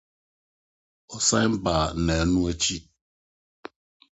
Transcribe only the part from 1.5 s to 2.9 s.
bae nnanu akyi.